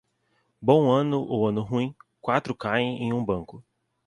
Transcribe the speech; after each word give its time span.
Bom 0.59 0.89
ano 0.91 1.21
ou 1.21 1.45
ano 1.47 1.61
ruim, 1.61 1.95
quatro 2.19 2.55
caem 2.55 3.03
em 3.03 3.13
um 3.13 3.23
banco. 3.23 3.63